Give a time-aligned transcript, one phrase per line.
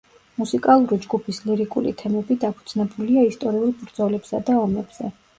[0.41, 5.11] მუსიკალური ჯგუფის ლირიკული თემები დაფუძნებულია ისტორიულ ბრძოლებსა და ომებზე.